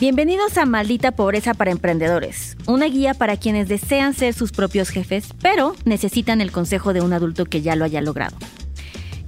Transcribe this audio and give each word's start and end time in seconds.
Bienvenidos 0.00 0.56
a 0.58 0.64
Maldita 0.64 1.10
Pobreza 1.10 1.54
para 1.54 1.72
Emprendedores, 1.72 2.56
una 2.66 2.86
guía 2.86 3.14
para 3.14 3.36
quienes 3.36 3.66
desean 3.66 4.14
ser 4.14 4.32
sus 4.32 4.52
propios 4.52 4.90
jefes, 4.90 5.30
pero 5.42 5.74
necesitan 5.84 6.40
el 6.40 6.52
consejo 6.52 6.92
de 6.92 7.00
un 7.00 7.12
adulto 7.12 7.46
que 7.46 7.62
ya 7.62 7.74
lo 7.74 7.84
haya 7.84 8.00
logrado. 8.00 8.36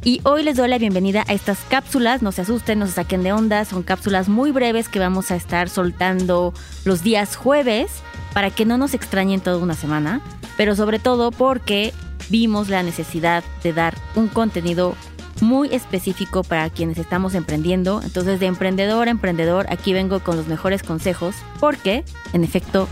Y 0.04 0.20
hoy 0.22 0.44
les 0.44 0.56
doy 0.56 0.68
la 0.68 0.78
bienvenida 0.78 1.24
a 1.26 1.32
estas 1.32 1.58
cápsulas, 1.68 2.22
no 2.22 2.30
se 2.30 2.42
asusten, 2.42 2.78
no 2.78 2.86
se 2.86 2.92
saquen 2.92 3.24
de 3.24 3.32
onda, 3.32 3.64
son 3.64 3.82
cápsulas 3.82 4.28
muy 4.28 4.52
breves 4.52 4.88
que 4.88 5.00
vamos 5.00 5.32
a 5.32 5.34
estar 5.34 5.68
soltando 5.68 6.54
los 6.84 7.02
días 7.02 7.34
jueves 7.34 7.90
para 8.32 8.50
que 8.50 8.64
no 8.64 8.78
nos 8.78 8.94
extrañen 8.94 9.40
toda 9.40 9.56
una 9.56 9.74
semana, 9.74 10.20
pero 10.56 10.76
sobre 10.76 11.00
todo 11.00 11.32
porque 11.32 11.92
vimos 12.28 12.68
la 12.68 12.84
necesidad 12.84 13.42
de 13.64 13.72
dar 13.72 13.96
un 14.14 14.28
contenido 14.28 14.94
muy 15.40 15.72
específico 15.74 16.42
para 16.42 16.70
quienes 16.70 16.98
estamos 16.98 17.34
emprendiendo. 17.34 18.00
Entonces, 18.02 18.40
de 18.40 18.46
emprendedor 18.46 19.08
a 19.08 19.10
emprendedor, 19.10 19.66
aquí 19.70 19.92
vengo 19.92 20.20
con 20.20 20.36
los 20.36 20.46
mejores 20.46 20.82
consejos 20.82 21.36
porque, 21.58 22.04
en 22.32 22.44
efecto, 22.44 22.88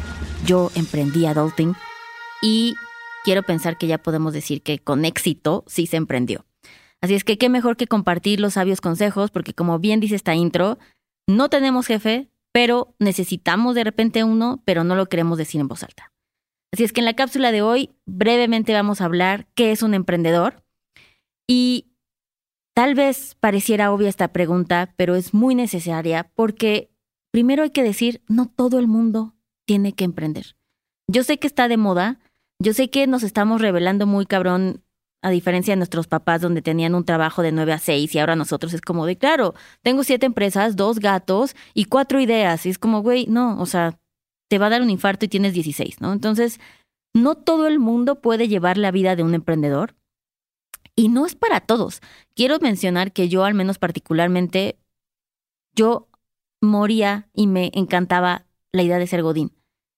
yo 0.46 0.70
emprendí 0.74 1.26
adulting 1.26 1.74
y 2.42 2.74
quiero 3.24 3.42
pensar 3.42 3.76
que 3.76 3.86
ya 3.86 3.98
podemos 3.98 4.32
decir 4.32 4.62
que 4.62 4.78
con 4.78 5.04
éxito 5.04 5.64
sí 5.66 5.86
se 5.86 5.96
emprendió. 5.96 6.46
Así 7.00 7.14
es 7.14 7.24
que 7.24 7.38
qué 7.38 7.48
mejor 7.48 7.76
que 7.76 7.86
compartir 7.86 8.40
los 8.40 8.54
sabios 8.54 8.80
consejos 8.80 9.30
porque 9.30 9.54
como 9.54 9.78
bien 9.78 10.00
dice 10.00 10.16
esta 10.16 10.34
intro, 10.34 10.78
no 11.26 11.48
tenemos 11.48 11.86
jefe, 11.86 12.28
pero 12.52 12.94
necesitamos 12.98 13.74
de 13.74 13.84
repente 13.84 14.24
uno, 14.24 14.62
pero 14.64 14.82
no 14.84 14.94
lo 14.94 15.06
queremos 15.06 15.38
decir 15.38 15.60
en 15.60 15.68
voz 15.68 15.82
alta. 15.82 16.12
Así 16.72 16.84
es 16.84 16.92
que 16.92 17.00
en 17.00 17.06
la 17.06 17.14
cápsula 17.14 17.52
de 17.52 17.62
hoy 17.62 17.90
brevemente 18.06 18.72
vamos 18.72 19.00
a 19.00 19.04
hablar 19.04 19.46
qué 19.54 19.72
es 19.72 19.82
un 19.82 19.94
emprendedor 19.94 20.62
y 21.46 21.87
Tal 22.78 22.94
vez 22.94 23.34
pareciera 23.40 23.90
obvia 23.90 24.08
esta 24.08 24.28
pregunta, 24.28 24.94
pero 24.94 25.16
es 25.16 25.34
muy 25.34 25.56
necesaria 25.56 26.30
porque 26.36 26.92
primero 27.32 27.64
hay 27.64 27.70
que 27.70 27.82
decir, 27.82 28.22
no 28.28 28.46
todo 28.46 28.78
el 28.78 28.86
mundo 28.86 29.34
tiene 29.66 29.94
que 29.94 30.04
emprender. 30.04 30.54
Yo 31.08 31.24
sé 31.24 31.40
que 31.40 31.48
está 31.48 31.66
de 31.66 31.76
moda, 31.76 32.20
yo 32.62 32.72
sé 32.72 32.88
que 32.88 33.08
nos 33.08 33.24
estamos 33.24 33.60
revelando 33.60 34.06
muy 34.06 34.26
cabrón 34.26 34.84
a 35.22 35.30
diferencia 35.30 35.72
de 35.72 35.78
nuestros 35.78 36.06
papás 36.06 36.40
donde 36.40 36.62
tenían 36.62 36.94
un 36.94 37.04
trabajo 37.04 37.42
de 37.42 37.50
9 37.50 37.72
a 37.72 37.80
6 37.80 38.14
y 38.14 38.18
ahora 38.20 38.36
nosotros 38.36 38.72
es 38.72 38.80
como 38.80 39.06
de, 39.06 39.18
claro, 39.18 39.54
tengo 39.82 40.04
siete 40.04 40.26
empresas, 40.26 40.76
dos 40.76 41.00
gatos 41.00 41.56
y 41.74 41.86
cuatro 41.86 42.20
ideas. 42.20 42.64
Y 42.64 42.68
es 42.68 42.78
como, 42.78 43.02
güey, 43.02 43.26
no, 43.26 43.60
o 43.60 43.66
sea, 43.66 43.98
te 44.48 44.58
va 44.58 44.66
a 44.66 44.70
dar 44.70 44.82
un 44.82 44.90
infarto 44.90 45.24
y 45.24 45.28
tienes 45.28 45.52
16, 45.52 46.00
¿no? 46.00 46.12
Entonces, 46.12 46.60
no 47.12 47.34
todo 47.34 47.66
el 47.66 47.80
mundo 47.80 48.20
puede 48.20 48.46
llevar 48.46 48.78
la 48.78 48.92
vida 48.92 49.16
de 49.16 49.24
un 49.24 49.34
emprendedor. 49.34 49.97
Y 50.98 51.10
no 51.10 51.26
es 51.26 51.36
para 51.36 51.60
todos. 51.60 52.00
Quiero 52.34 52.58
mencionar 52.58 53.12
que 53.12 53.28
yo, 53.28 53.44
al 53.44 53.54
menos 53.54 53.78
particularmente, 53.78 54.80
yo 55.72 56.08
moría 56.60 57.28
y 57.32 57.46
me 57.46 57.70
encantaba 57.72 58.46
la 58.72 58.82
idea 58.82 58.98
de 58.98 59.06
ser 59.06 59.22
Godín. 59.22 59.52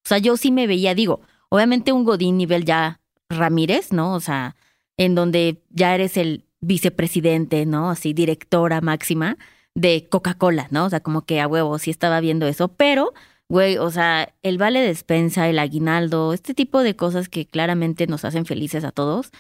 O 0.05 0.09
sea, 0.11 0.19
yo 0.19 0.37
sí 0.37 0.53
me 0.53 0.67
veía, 0.67 0.95
digo, 0.95 1.23
obviamente 1.49 1.93
un 1.93 2.05
Godín 2.05 2.37
nivel 2.37 2.67
ya 2.67 3.01
Ramírez, 3.31 3.95
¿no? 3.95 4.13
O 4.13 4.21
sea, 4.21 4.57
en 4.99 5.15
donde 5.15 5.63
ya 5.71 5.95
eres 5.95 6.19
el 6.19 6.45
vicepresidente, 6.61 7.65
¿no? 7.65 7.89
Así, 7.89 8.13
directora 8.13 8.83
máxima 8.83 9.39
de 9.75 10.07
Coca-Cola, 10.07 10.69
¿no? 10.71 10.85
O 10.85 10.91
sea, 10.91 11.01
como 11.01 11.23
que 11.23 11.41
a 11.41 11.49
huevo 11.49 11.79
sí 11.79 11.91
estaba 11.91 12.21
viendo 12.21 12.47
eso, 12.47 12.69
pero, 12.69 13.15
güey, 13.49 13.79
o 13.79 13.91
sea, 13.91 14.35
el 14.43 14.59
vale 14.59 14.81
de 14.81 14.89
despensa, 14.89 15.49
el 15.49 15.61
aguinaldo, 15.61 16.35
este 16.35 16.53
tipo 16.53 16.83
de 16.83 16.95
cosas 16.95 17.31
que 17.31 17.47
claramente 17.47 18.07
nos 18.07 18.27
hacen 18.27 18.45
felices 18.45 18.85
a 18.85 18.93
todos, 18.93 19.31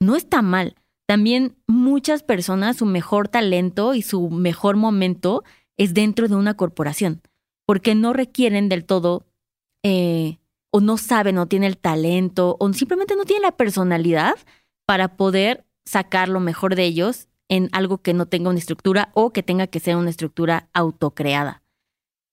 no 0.00 0.16
está 0.16 0.40
mal. 0.40 0.76
También 1.10 1.56
muchas 1.66 2.22
personas, 2.22 2.76
su 2.76 2.86
mejor 2.86 3.26
talento 3.26 3.94
y 3.94 4.02
su 4.02 4.30
mejor 4.30 4.76
momento 4.76 5.42
es 5.76 5.92
dentro 5.92 6.28
de 6.28 6.36
una 6.36 6.54
corporación, 6.54 7.20
porque 7.66 7.96
no 7.96 8.12
requieren 8.12 8.68
del 8.68 8.84
todo 8.84 9.26
eh, 9.82 10.38
o 10.70 10.80
no 10.80 10.98
saben 10.98 11.38
o 11.38 11.48
tienen 11.48 11.66
el 11.66 11.78
talento 11.78 12.56
o 12.60 12.72
simplemente 12.72 13.16
no 13.16 13.24
tienen 13.24 13.42
la 13.42 13.56
personalidad 13.56 14.36
para 14.86 15.16
poder 15.16 15.66
sacar 15.84 16.28
lo 16.28 16.38
mejor 16.38 16.76
de 16.76 16.84
ellos 16.84 17.26
en 17.48 17.70
algo 17.72 17.98
que 17.98 18.14
no 18.14 18.26
tenga 18.26 18.50
una 18.50 18.60
estructura 18.60 19.10
o 19.12 19.32
que 19.32 19.42
tenga 19.42 19.66
que 19.66 19.80
ser 19.80 19.96
una 19.96 20.10
estructura 20.10 20.68
autocreada. 20.74 21.64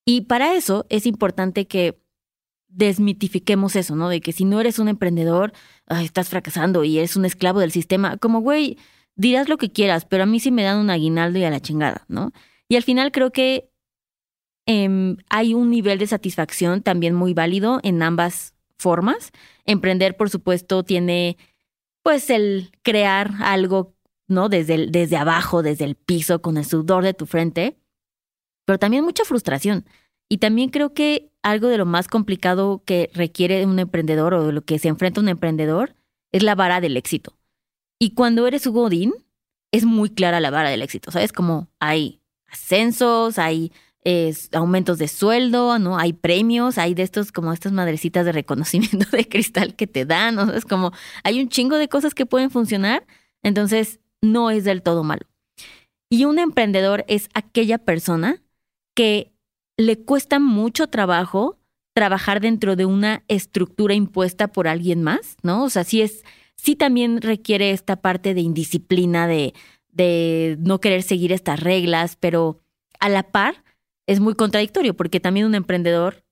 Y 0.05 0.21
para 0.21 0.53
eso 0.53 0.85
es 0.89 1.07
importante 1.07 1.65
que 1.65 1.99
desmitifiquemos 2.67 3.75
eso, 3.75 3.95
¿no? 3.95 4.09
De 4.09 4.21
que 4.21 4.31
si 4.31 4.45
no 4.45 4.59
eres 4.59 4.79
un 4.79 4.87
emprendedor, 4.87 5.53
estás 5.89 6.29
fracasando 6.29 6.83
y 6.83 6.97
eres 6.97 7.15
un 7.15 7.25
esclavo 7.25 7.59
del 7.59 7.71
sistema. 7.71 8.17
Como, 8.17 8.41
güey, 8.41 8.77
dirás 9.15 9.49
lo 9.49 9.57
que 9.57 9.71
quieras, 9.71 10.05
pero 10.05 10.23
a 10.23 10.25
mí 10.25 10.39
sí 10.39 10.51
me 10.51 10.63
dan 10.63 10.77
un 10.77 10.89
aguinaldo 10.89 11.39
y 11.39 11.43
a 11.43 11.49
la 11.49 11.59
chingada, 11.59 12.05
¿no? 12.07 12.31
Y 12.69 12.75
al 12.75 12.83
final 12.83 13.11
creo 13.11 13.31
que 13.31 13.69
em, 14.65 15.17
hay 15.29 15.53
un 15.53 15.69
nivel 15.69 15.97
de 15.97 16.07
satisfacción 16.07 16.81
también 16.81 17.13
muy 17.15 17.33
válido 17.33 17.79
en 17.83 18.01
ambas 18.03 18.53
formas. 18.77 19.31
Emprender, 19.65 20.15
por 20.15 20.29
supuesto, 20.29 20.83
tiene 20.83 21.37
pues 22.03 22.29
el 22.29 22.71
crear 22.83 23.31
algo, 23.41 23.95
¿no? 24.27 24.49
Desde, 24.49 24.87
desde 24.87 25.17
abajo, 25.17 25.63
desde 25.63 25.85
el 25.85 25.95
piso, 25.95 26.41
con 26.41 26.57
el 26.57 26.65
sudor 26.65 27.03
de 27.03 27.13
tu 27.13 27.25
frente, 27.25 27.77
pero 28.65 28.79
también 28.79 29.03
mucha 29.03 29.23
frustración. 29.23 29.85
Y 30.29 30.37
también 30.39 30.69
creo 30.69 30.93
que 30.93 31.31
algo 31.41 31.67
de 31.67 31.77
lo 31.77 31.85
más 31.85 32.07
complicado 32.07 32.83
que 32.85 33.09
requiere 33.13 33.65
un 33.65 33.79
emprendedor 33.79 34.33
o 34.33 34.45
de 34.45 34.53
lo 34.53 34.63
que 34.63 34.79
se 34.79 34.89
enfrenta 34.89 35.21
un 35.21 35.29
emprendedor 35.29 35.95
es 36.31 36.43
la 36.43 36.55
vara 36.55 36.81
del 36.81 36.97
éxito. 36.97 37.37
Y 37.99 38.11
cuando 38.11 38.45
eres 38.47 38.67
Hugo 38.67 38.81
Godín, 38.81 39.13
es 39.71 39.85
muy 39.85 40.09
clara 40.09 40.39
la 40.39 40.51
vara 40.51 40.69
del 40.69 40.81
éxito, 40.81 41.11
¿sabes? 41.11 41.31
Como 41.31 41.69
hay 41.79 42.21
ascensos, 42.47 43.39
hay 43.39 43.71
aumentos 44.53 44.97
de 44.99 45.07
sueldo, 45.07 45.79
¿no? 45.79 45.97
Hay 45.97 46.13
premios, 46.13 46.77
hay 46.77 46.93
de 46.93 47.03
estos 47.03 47.31
como 47.31 47.51
estas 47.51 47.73
madrecitas 47.73 48.25
de 48.25 48.31
reconocimiento 48.31 49.05
de 49.11 49.27
cristal 49.27 49.75
que 49.75 49.87
te 49.87 50.05
dan. 50.05 50.55
Es 50.55 50.65
como 50.65 50.91
hay 51.23 51.41
un 51.41 51.49
chingo 51.49 51.77
de 51.77 51.89
cosas 51.89 52.13
que 52.13 52.25
pueden 52.25 52.49
funcionar, 52.49 53.05
entonces 53.43 53.99
no 54.21 54.49
es 54.49 54.63
del 54.63 54.81
todo 54.81 55.03
malo. 55.03 55.25
Y 56.09 56.25
un 56.25 56.39
emprendedor 56.39 57.03
es 57.07 57.29
aquella 57.33 57.79
persona 57.79 58.41
que 58.95 59.33
le 59.77 60.03
cuesta 60.03 60.39
mucho 60.39 60.87
trabajo 60.87 61.59
trabajar 61.93 62.41
dentro 62.41 62.75
de 62.75 62.85
una 62.85 63.23
estructura 63.27 63.93
impuesta 63.93 64.49
por 64.49 64.67
alguien 64.67 65.01
más, 65.01 65.37
¿no? 65.41 65.63
O 65.63 65.69
sea, 65.69 65.83
sí 65.83 66.01
es, 66.01 66.23
sí 66.55 66.75
también 66.75 67.21
requiere 67.21 67.71
esta 67.71 67.95
parte 68.01 68.33
de 68.33 68.41
indisciplina, 68.41 69.27
de, 69.27 69.53
de 69.89 70.57
no 70.59 70.79
querer 70.79 71.03
seguir 71.03 71.31
estas 71.31 71.59
reglas, 71.59 72.17
pero 72.19 72.59
a 72.99 73.09
la 73.09 73.31
par 73.31 73.63
es 74.07 74.19
muy 74.19 74.35
contradictorio 74.35 74.95
porque 74.95 75.19
también 75.19 75.45
un 75.45 75.55
emprendedor 75.55 76.23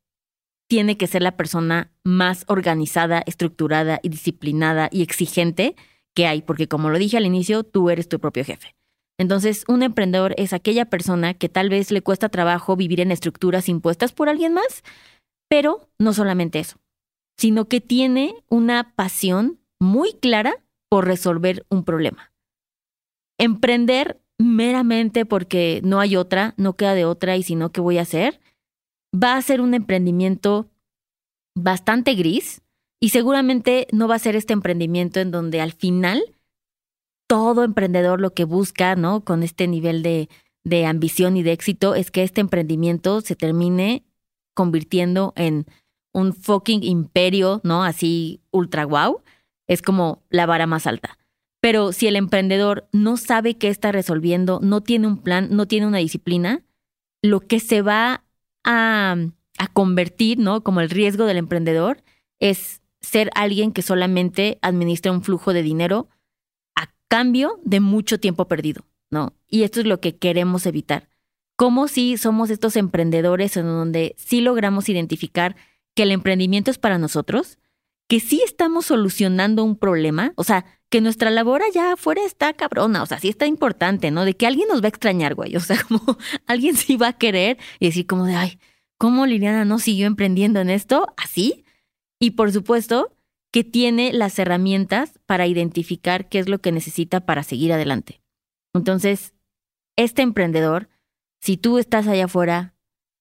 tiene 0.67 0.97
que 0.97 1.07
ser 1.07 1.21
la 1.21 1.37
persona 1.37 1.91
más 2.03 2.43
organizada, 2.47 3.23
estructurada 3.25 3.99
y 4.01 4.09
disciplinada 4.09 4.89
y 4.91 5.03
exigente 5.03 5.75
que 6.15 6.27
hay, 6.27 6.41
porque 6.41 6.67
como 6.67 6.89
lo 6.89 6.97
dije 6.97 7.17
al 7.17 7.25
inicio, 7.25 7.63
tú 7.63 7.89
eres 7.89 8.07
tu 8.07 8.19
propio 8.19 8.43
jefe. 8.43 8.75
Entonces, 9.17 9.63
un 9.67 9.81
emprendedor 9.81 10.33
es 10.37 10.51
aquella 10.53 10.85
persona 10.85 11.33
que 11.33 11.49
tal 11.49 11.69
vez 11.69 11.91
le 11.91 12.01
cuesta 12.01 12.29
trabajo 12.29 12.75
vivir 12.75 12.99
en 12.99 13.11
estructuras 13.11 13.69
impuestas 13.69 14.11
por 14.11 14.27
alguien 14.27 14.53
más, 14.53 14.83
pero 15.49 15.87
no 15.99 16.13
solamente 16.13 16.59
eso, 16.59 16.77
sino 17.37 17.65
que 17.65 17.79
tiene 17.79 18.35
una 18.49 18.93
pasión 18.95 19.59
muy 19.79 20.13
clara 20.13 20.63
por 20.89 21.05
resolver 21.05 21.65
un 21.69 21.83
problema. 21.83 22.33
Emprender 23.37 24.21
meramente 24.37 25.25
porque 25.25 25.81
no 25.83 25.99
hay 25.99 26.15
otra, 26.17 26.53
no 26.57 26.73
queda 26.73 26.93
de 26.93 27.05
otra 27.05 27.37
y 27.37 27.43
si 27.43 27.55
no, 27.55 27.71
¿qué 27.71 27.81
voy 27.81 27.97
a 27.97 28.03
hacer? 28.03 28.39
Va 29.15 29.37
a 29.37 29.41
ser 29.41 29.61
un 29.61 29.73
emprendimiento 29.73 30.69
bastante 31.57 32.15
gris 32.15 32.61
y 33.01 33.09
seguramente 33.09 33.87
no 33.91 34.07
va 34.07 34.15
a 34.15 34.19
ser 34.19 34.35
este 34.35 34.53
emprendimiento 34.53 35.19
en 35.19 35.31
donde 35.31 35.61
al 35.61 35.71
final 35.71 36.34
todo 37.27 37.63
emprendedor 37.63 38.21
lo 38.21 38.33
que 38.33 38.43
busca, 38.43 38.95
¿no? 38.95 39.23
Con 39.23 39.43
este 39.43 39.67
nivel 39.67 40.03
de, 40.03 40.29
de 40.63 40.85
ambición 40.85 41.37
y 41.37 41.43
de 41.43 41.51
éxito 41.51 41.95
es 41.95 42.11
que 42.11 42.23
este 42.23 42.41
emprendimiento 42.41 43.21
se 43.21 43.35
termine 43.35 44.03
convirtiendo 44.53 45.33
en 45.35 45.65
un 46.13 46.33
fucking 46.33 46.83
imperio, 46.83 47.61
¿no? 47.63 47.83
Así 47.83 48.41
ultra 48.51 48.85
wow. 48.85 49.21
Es 49.67 49.81
como 49.81 50.23
la 50.29 50.45
vara 50.45 50.67
más 50.67 50.87
alta. 50.87 51.17
Pero 51.61 51.91
si 51.91 52.07
el 52.07 52.15
emprendedor 52.15 52.87
no 52.91 53.17
sabe 53.17 53.57
qué 53.57 53.69
está 53.69 53.91
resolviendo, 53.91 54.59
no 54.61 54.81
tiene 54.81 55.07
un 55.07 55.17
plan, 55.17 55.47
no 55.51 55.67
tiene 55.67 55.87
una 55.87 55.97
disciplina, 55.97 56.63
lo 57.23 57.39
que 57.41 57.59
se 57.59 57.81
va 57.81 58.23
a, 58.63 59.15
a 59.57 59.67
convertir, 59.69 60.37
¿no? 60.37 60.61
Como 60.61 60.81
el 60.81 60.89
riesgo 60.89 61.25
del 61.25 61.37
emprendedor 61.37 62.03
es 62.39 62.81
ser 63.01 63.31
alguien 63.35 63.71
que 63.71 63.81
solamente 63.81 64.59
administra 64.61 65.11
un 65.11 65.23
flujo 65.23 65.53
de 65.53 65.63
dinero 65.63 66.07
cambio 67.07 67.59
de 67.63 67.79
mucho 67.79 68.19
tiempo 68.19 68.47
perdido, 68.47 68.85
¿no? 69.09 69.33
Y 69.47 69.63
esto 69.63 69.79
es 69.79 69.85
lo 69.85 69.99
que 69.99 70.17
queremos 70.17 70.65
evitar. 70.65 71.09
Como 71.55 71.87
si 71.87 72.17
somos 72.17 72.49
estos 72.49 72.75
emprendedores 72.75 73.55
en 73.57 73.65
donde 73.65 74.15
sí 74.17 74.41
logramos 74.41 74.89
identificar 74.89 75.55
que 75.95 76.03
el 76.03 76.11
emprendimiento 76.11 76.71
es 76.71 76.77
para 76.77 76.97
nosotros, 76.97 77.57
que 78.07 78.19
sí 78.19 78.41
estamos 78.45 78.87
solucionando 78.87 79.63
un 79.63 79.77
problema, 79.77 80.33
o 80.35 80.43
sea, 80.43 80.65
que 80.89 81.01
nuestra 81.01 81.31
labor 81.31 81.63
allá 81.63 81.93
afuera 81.93 82.21
está 82.23 82.53
cabrona, 82.53 83.01
o 83.01 83.05
sea, 83.05 83.19
sí 83.19 83.29
está 83.29 83.47
importante, 83.47 84.11
¿no? 84.11 84.25
De 84.25 84.35
que 84.35 84.45
alguien 84.45 84.67
nos 84.67 84.81
va 84.81 84.85
a 84.85 84.89
extrañar, 84.89 85.33
güey, 85.33 85.55
o 85.55 85.59
sea, 85.59 85.81
como 85.87 86.17
alguien 86.45 86.75
sí 86.75 86.97
va 86.97 87.09
a 87.09 87.17
querer 87.17 87.57
y 87.79 87.87
decir 87.87 88.05
como 88.05 88.25
de, 88.25 88.35
ay, 88.35 88.59
¿cómo 88.97 89.25
Liliana 89.25 89.65
no 89.65 89.79
siguió 89.79 90.07
emprendiendo 90.07 90.59
en 90.59 90.69
esto? 90.69 91.07
Así. 91.17 91.65
Y 92.19 92.31
por 92.31 92.51
supuesto 92.51 93.14
que 93.55 93.63
tiene 93.63 94.11
las 94.11 94.37
herramientas 94.37 95.17
para 95.25 95.47
identificar 95.47 96.27
qué 96.27 96.39
es 96.39 96.49
lo 96.49 96.59
que 96.59 96.73
necesita 96.73 97.21
para 97.21 97.41
seguir 97.41 97.71
adelante. 97.71 98.19
Entonces, 98.73 99.33
este 99.95 100.23
emprendedor, 100.23 100.89
si 101.39 101.55
tú 101.55 101.77
estás 101.77 102.05
allá 102.05 102.25
afuera 102.25 102.75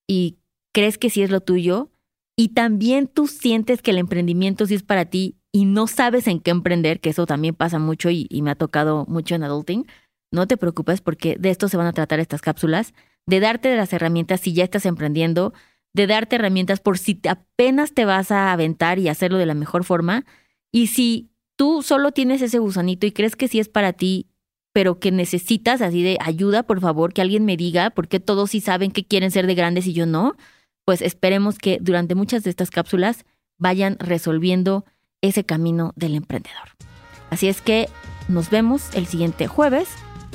y 0.09 0.41
crees 0.73 0.99
que 0.99 1.09
sí 1.09 1.23
es 1.23 1.31
lo 1.31 1.41
tuyo, 1.41 1.93
y 2.37 2.49
también 2.49 3.07
tú 3.07 3.29
sientes 3.29 3.81
que 3.81 3.93
el 3.93 3.99
emprendimiento 3.99 4.67
sí 4.67 4.75
es 4.75 4.83
para 4.83 5.05
ti 5.05 5.37
y 5.53 5.67
no 5.67 5.87
sabes 5.87 6.27
en 6.27 6.41
qué 6.41 6.51
emprender, 6.51 6.99
que 6.99 7.11
eso 7.11 7.27
también 7.27 7.55
pasa 7.55 7.79
mucho 7.79 8.11
y, 8.11 8.27
me 8.43 8.51
ha 8.51 8.57
tocado 8.57 9.07
mucho 9.07 9.37
en 9.37 9.45
adulting, 9.45 9.87
no 10.33 10.49
te 10.49 10.57
preocupes 10.57 11.01
porque 11.01 11.37
de 11.39 11.51
esto 11.51 11.69
se 11.69 11.77
van 11.77 11.87
a 11.87 11.93
tratar 11.93 12.19
estas 12.19 12.43
cápsulas, 12.43 12.93
de 13.25 13.39
darte 13.39 13.77
las 13.77 13.93
herramientas 13.93 14.41
si 14.41 14.53
ya 14.53 14.65
estás 14.65 14.85
emprendiendo, 14.85 15.55
de 15.94 16.06
darte 16.06 16.37
herramientas 16.37 16.81
por 16.81 16.99
si 16.99 17.20
apenas 17.29 17.94
te 17.94 18.05
vas 18.05 18.31
a 18.31 18.52
aventar 18.52 18.99
y 18.99 19.08
hacerlo 19.08 19.38
de 19.38 19.46
la 19.46 19.55
mejor 19.55 19.85
forma. 19.85 20.26
Y 20.70 20.88
si 20.88 21.31
tú 21.56 21.82
solo 21.82 22.11
tienes 22.12 22.43
ese 22.43 22.58
gusanito 22.58 23.06
y 23.06 23.12
crees 23.12 23.37
que 23.37 23.49
sí 23.49 23.61
es 23.61 23.69
para 23.69 23.93
ti, 23.93 24.26
pero 24.73 24.99
que 24.99 25.12
necesitas 25.12 25.81
así 25.81 26.02
de 26.02 26.19
ayuda, 26.20 26.64
por 26.64 26.81
favor, 26.81 27.12
que 27.12 27.23
alguien 27.23 27.44
me 27.44 27.56
diga, 27.56 27.91
porque 27.91 28.19
todos 28.19 28.50
sí 28.50 28.61
saben 28.61 28.91
que 28.91 29.06
quieren 29.06 29.31
ser 29.31 29.46
de 29.46 29.55
grandes 29.55 29.87
y 29.87 29.93
yo 29.93 30.05
no, 30.05 30.35
pues 30.85 31.00
esperemos 31.00 31.58
que 31.58 31.79
durante 31.81 32.17
muchas 32.17 32.43
de 32.43 32.50
estas 32.50 32.70
cápsulas 32.70 33.25
vayan 33.56 33.97
resolviendo 34.00 34.85
ese 35.23 35.44
camino 35.44 35.93
del 35.94 36.17
emprendedor. 36.17 36.70
Así 37.31 37.47
es 37.47 37.62
que 37.62 37.88
nos 38.29 38.50
vemos 38.50 38.93
el 38.94 39.06
siguiente 39.06 39.47
jueves 39.47 39.88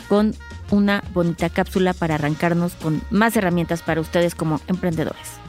con 0.07 0.33
una 0.71 1.03
bonita 1.13 1.50
cápsula 1.50 1.94
para 1.94 2.15
arrancarnos 2.15 2.75
con 2.75 3.01
más 3.09 3.35
herramientas 3.35 3.81
para 3.81 4.00
ustedes 4.00 4.35
como 4.35 4.62
emprendedores. 4.67 5.49